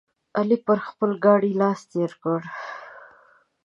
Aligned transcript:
علي 0.37 0.57
پر 0.65 0.77
خپل 0.87 1.09
ګاډي 1.23 1.51
لاس 1.61 1.79
راتېر 1.83 2.11
کړ. 2.23 2.39